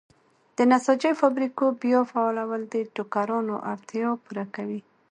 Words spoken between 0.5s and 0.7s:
د